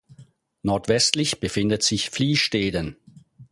Nordwestlich 0.63 1.39
befindet 1.41 1.83
sich 1.83 2.09
Fliesteden. 2.09 2.95